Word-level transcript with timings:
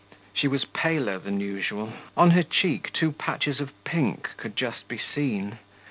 She 0.33 0.47
was 0.47 0.65
paler 0.65 1.19
than 1.19 1.39
usual; 1.39 1.93
on 2.17 2.31
her 2.31 2.41
cheek 2.41 2.91
two 2.91 3.11
patches 3.11 3.59
of 3.59 3.71
pink 3.83 4.29
could 4.35 4.55
just 4.55 4.87
be 4.87 4.97
seen. 4.97 5.59